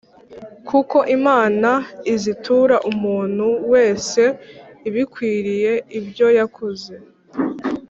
[0.69, 1.71] kuko Imana
[2.13, 4.21] izitura umuntu wese
[4.87, 6.93] ibikwiriye ibyo yakoze.